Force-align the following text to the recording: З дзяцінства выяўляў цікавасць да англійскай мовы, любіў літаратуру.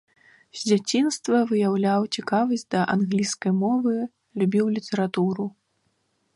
З 0.61 0.69
дзяцінства 0.69 1.41
выяўляў 1.51 2.01
цікавасць 2.17 2.65
да 2.75 2.81
англійскай 2.95 3.53
мовы, 3.61 3.93
любіў 4.43 4.65
літаратуру. 4.79 5.45